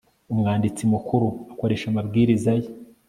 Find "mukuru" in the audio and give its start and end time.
0.91-1.27